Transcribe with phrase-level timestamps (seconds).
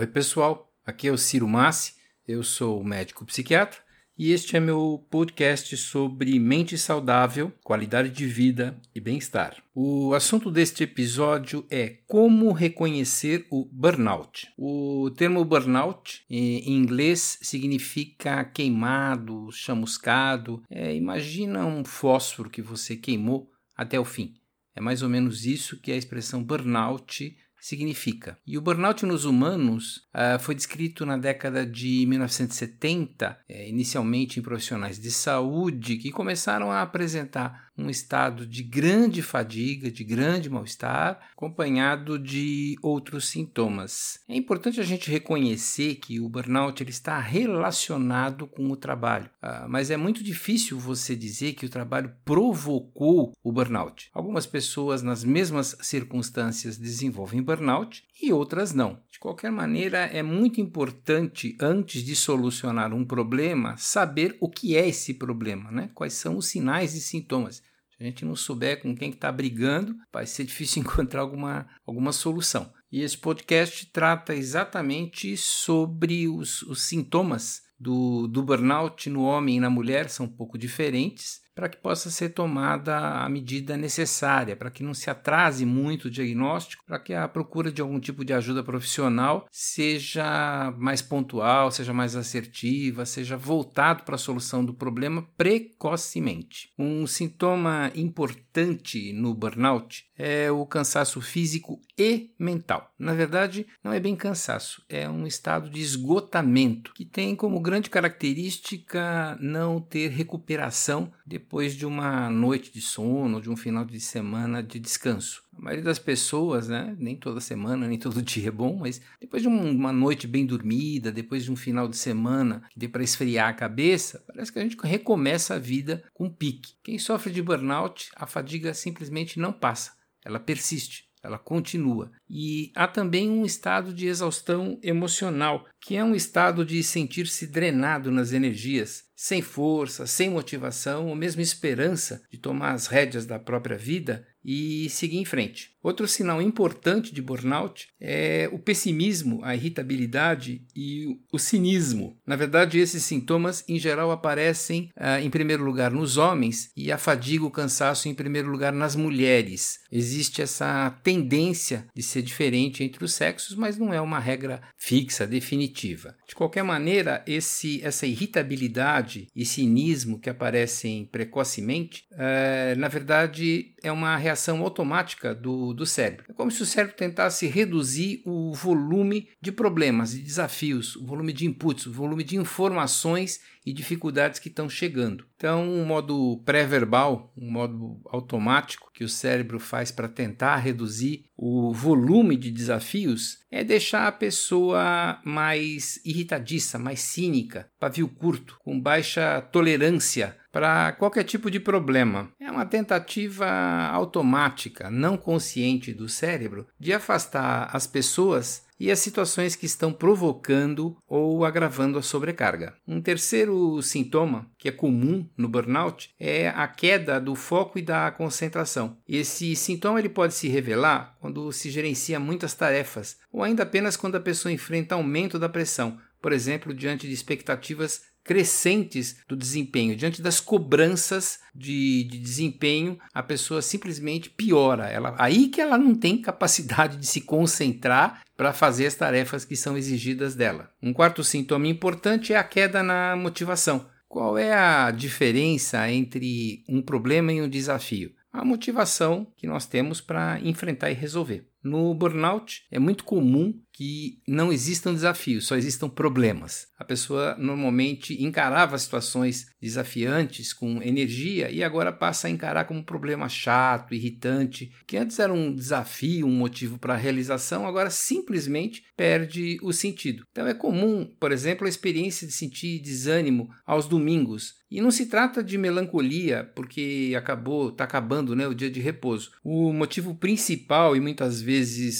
[0.00, 0.72] Oi, pessoal.
[0.82, 1.92] Aqui é o Ciro Massi.
[2.26, 3.80] Eu sou médico psiquiatra
[4.16, 9.62] e este é meu podcast sobre mente saudável, qualidade de vida e bem-estar.
[9.74, 14.48] O assunto deste episódio é como reconhecer o burnout.
[14.56, 20.62] O termo burnout em inglês significa queimado, chamuscado.
[20.70, 24.32] É, imagina um fósforo que você queimou até o fim.
[24.74, 28.38] É mais ou menos isso que a expressão burnout significa.
[28.46, 34.42] E o burnout nos humanos uh, foi descrito na década de 1970, é, inicialmente em
[34.42, 41.30] profissionais de saúde que começaram a apresentar um estado de grande fadiga, de grande mal-estar,
[41.32, 44.20] acompanhado de outros sintomas.
[44.28, 49.68] É importante a gente reconhecer que o burnout ele está relacionado com o trabalho, uh,
[49.68, 54.10] mas é muito difícil você dizer que o trabalho provocou o burnout.
[54.12, 59.00] Algumas pessoas, nas mesmas circunstâncias, desenvolvem burnout e outras não.
[59.10, 64.88] De qualquer maneira, é muito importante, antes de solucionar um problema, saber o que é
[64.88, 65.90] esse problema, né?
[65.94, 67.62] quais são os sinais e sintomas.
[68.00, 72.72] A gente não souber com quem está brigando, vai ser difícil encontrar alguma, alguma solução.
[72.90, 79.60] E esse podcast trata exatamente sobre os, os sintomas do, do burnout no homem e
[79.60, 84.70] na mulher, são um pouco diferentes, para que possa ser tomada a medida necessária, para
[84.70, 88.32] que não se atrase muito o diagnóstico, para que a procura de algum tipo de
[88.32, 95.28] ajuda profissional seja mais pontual, seja mais assertiva, seja voltado para a solução do problema
[95.36, 96.70] precocemente.
[96.78, 102.92] Um sintoma importante no burnout é o cansaço físico e mental.
[102.98, 107.90] Na verdade, não é bem cansaço, é um estado de esgotamento que tem como grande
[107.90, 113.98] característica não ter recuperação depois depois de uma noite de sono, de um final de
[113.98, 115.42] semana de descanso.
[115.58, 119.42] A maioria das pessoas, né, nem toda semana, nem todo dia é bom, mas depois
[119.42, 123.48] de uma noite bem dormida, depois de um final de semana que dê para esfriar
[123.48, 126.74] a cabeça, parece que a gente recomeça a vida com pique.
[126.84, 129.94] Quem sofre de burnout, a fadiga simplesmente não passa,
[130.24, 131.09] ela persiste.
[131.22, 132.10] Ela continua.
[132.28, 138.10] E há também um estado de exaustão emocional, que é um estado de sentir-se drenado
[138.10, 143.76] nas energias, sem força, sem motivação ou mesmo esperança de tomar as rédeas da própria
[143.76, 145.70] vida e seguir em frente.
[145.82, 152.18] Outro sinal importante de burnout é o pessimismo, a irritabilidade e o cinismo.
[152.26, 156.98] Na verdade, esses sintomas em geral aparecem ah, em primeiro lugar nos homens e a
[156.98, 159.78] fadiga, o cansaço em primeiro lugar nas mulheres.
[159.90, 165.26] Existe essa tendência de ser diferente entre os sexos, mas não é uma regra fixa,
[165.26, 166.14] definitiva.
[166.28, 173.90] De qualquer maneira, esse, essa irritabilidade e cinismo que aparecem precocemente, é, na verdade, é
[173.90, 176.24] uma reação automática do, do cérebro.
[176.28, 181.32] É como se o cérebro tentasse reduzir o volume de problemas e desafios, o volume
[181.32, 185.26] de inputs, o volume de informações e dificuldades que estão chegando.
[185.36, 191.72] Então, um modo pré-verbal, um modo automático que o cérebro faz para tentar reduzir o
[191.72, 199.40] volume de desafios é deixar a pessoa mais irritadiça, mais cínica, pavio curto, com baixa
[199.40, 202.30] tolerância para qualquer tipo de problema.
[202.40, 203.46] É uma tentativa
[203.92, 210.96] automática, não consciente do cérebro de afastar as pessoas e as situações que estão provocando
[211.06, 212.74] ou agravando a sobrecarga.
[212.88, 218.10] Um terceiro sintoma, que é comum no burnout, é a queda do foco e da
[218.10, 218.96] concentração.
[219.06, 224.16] Esse sintoma ele pode se revelar quando se gerencia muitas tarefas ou ainda apenas quando
[224.16, 230.22] a pessoa enfrenta aumento da pressão, por exemplo, diante de expectativas crescentes do desempenho, diante
[230.22, 234.88] das cobranças de, de, desempenho, a pessoa simplesmente piora.
[234.88, 239.56] Ela, aí que ela não tem capacidade de se concentrar para fazer as tarefas que
[239.56, 240.70] são exigidas dela.
[240.82, 243.86] Um quarto sintoma importante é a queda na motivação.
[244.08, 248.12] Qual é a diferença entre um problema e um desafio?
[248.32, 251.46] A motivação que nós temos para enfrentar e resolver.
[251.62, 256.68] No burnout é muito comum que não existam desafios, só existam problemas.
[256.78, 262.84] A pessoa normalmente encarava situações desafiantes com energia e agora passa a encarar como um
[262.84, 269.58] problema chato, irritante, que antes era um desafio, um motivo para realização, agora simplesmente perde
[269.62, 270.24] o sentido.
[270.30, 274.60] Então é comum, por exemplo, a experiência de sentir desânimo aos domingos.
[274.70, 279.32] E não se trata de melancolia, porque acabou, está acabando né, o dia de repouso.
[279.42, 281.49] O motivo principal e muitas vezes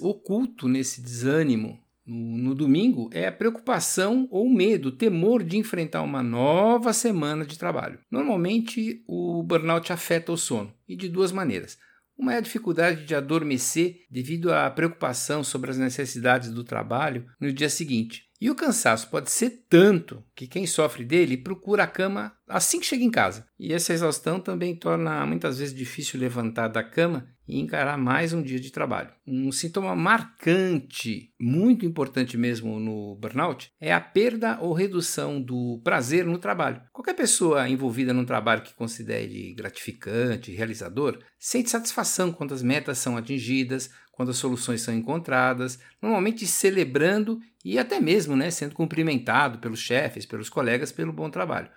[0.00, 6.22] oculto nesse desânimo no, no, domingo é a preocupação ou medo, temor de enfrentar uma
[6.22, 7.98] nova semana de trabalho.
[8.10, 11.78] Normalmente, o burnout afeta o sono e de duas maneiras.
[12.18, 17.52] Uma é a dificuldade de adormecer devido à preocupação sobre as necessidades do trabalho no
[17.52, 18.30] dia seguinte.
[18.40, 22.86] E o cansaço pode ser tanto que quem sofre dele procura a cama assim que
[22.86, 23.46] chega em casa.
[23.58, 28.42] E essa exaustão também torna muitas vezes difícil levantar da cama e encarar mais um
[28.42, 29.10] dia de trabalho.
[29.26, 36.24] Um sintoma marcante, muito importante mesmo no burnout, é a perda ou redução do prazer
[36.24, 36.80] no trabalho.
[36.92, 43.18] Qualquer pessoa envolvida num trabalho que considere gratificante, realizador, sente satisfação quando as metas são
[43.18, 49.80] atingidas, quando as soluções são encontradas, normalmente celebrando e até mesmo né, sendo cumprimentado pelos
[49.80, 51.68] chefes, pelos colegas pelo bom trabalho.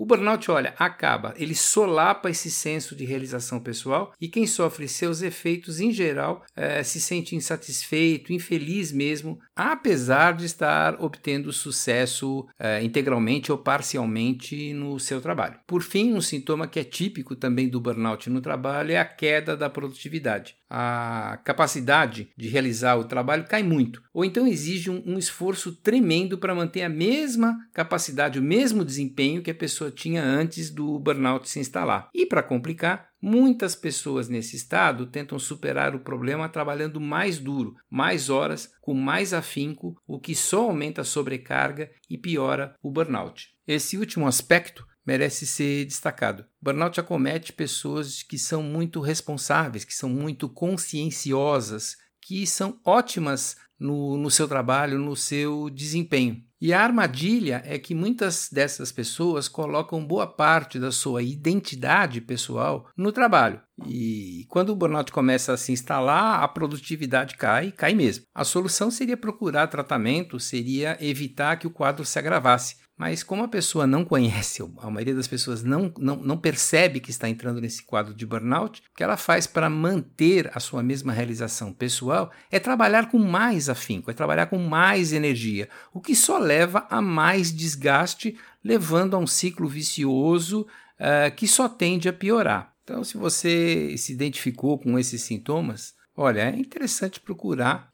[0.00, 5.20] O burnout, olha, acaba, ele solapa esse senso de realização pessoal e quem sofre seus
[5.20, 12.82] efeitos, em geral, é, se sente insatisfeito, infeliz mesmo, apesar de estar obtendo sucesso é,
[12.82, 15.60] integralmente ou parcialmente no seu trabalho.
[15.66, 19.54] Por fim, um sintoma que é típico também do burnout no trabalho é a queda
[19.54, 25.18] da produtividade a capacidade de realizar o trabalho cai muito, ou então exige um, um
[25.18, 30.70] esforço tremendo para manter a mesma capacidade, o mesmo desempenho que a pessoa tinha antes
[30.70, 32.08] do burnout se instalar.
[32.14, 38.30] E para complicar, muitas pessoas nesse estado tentam superar o problema trabalhando mais duro, mais
[38.30, 43.48] horas, com mais afinco, o que só aumenta a sobrecarga e piora o burnout.
[43.66, 46.44] Esse último aspecto merece ser destacado.
[46.60, 54.16] Burnout acomete pessoas que são muito responsáveis, que são muito conscienciosas, que são ótimas no,
[54.18, 56.42] no seu trabalho, no seu desempenho.
[56.60, 62.86] E a armadilha é que muitas dessas pessoas colocam boa parte da sua identidade pessoal
[62.94, 63.62] no trabalho.
[63.86, 68.26] E quando o burnout começa a se instalar, a produtividade cai, cai mesmo.
[68.34, 72.76] A solução seria procurar tratamento, seria evitar que o quadro se agravasse.
[73.00, 77.10] Mas como a pessoa não conhece, a maioria das pessoas não, não, não percebe que
[77.10, 81.10] está entrando nesse quadro de burnout, o que ela faz para manter a sua mesma
[81.10, 86.36] realização pessoal é trabalhar com mais afinco, é trabalhar com mais energia, o que só
[86.36, 90.66] leva a mais desgaste, levando a um ciclo vicioso
[91.00, 92.74] uh, que só tende a piorar.
[92.84, 97.90] Então, se você se identificou com esses sintomas, Olha, é interessante procurar,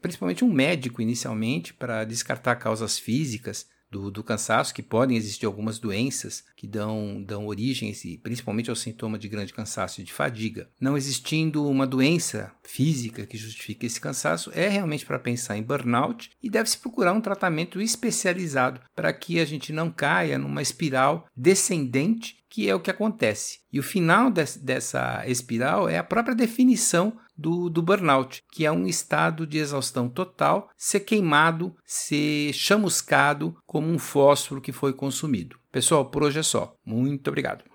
[0.00, 5.78] principalmente um médico inicialmente, para descartar causas físicas, do, do, cansaço, que podem existir algumas
[5.78, 7.92] doenças que dão, dão origem,
[8.22, 10.68] principalmente ao sintoma de grande cansaço e de fadiga.
[10.80, 16.30] Não existindo uma doença física que justifique esse cansaço, é realmente para pensar em burnout
[16.42, 22.37] e deve-se procurar um tratamento especializado para que a gente não caia numa espiral descendente
[22.48, 23.60] que é o que acontece.
[23.72, 28.86] E o final dessa espiral é a própria definição do, do burnout, que é um
[28.86, 35.56] estado de exaustão total, ser queimado, ser chamuscado como um fósforo que foi consumido.
[35.70, 36.74] Pessoal, por hoje é só.
[36.84, 37.67] Muito obrigado.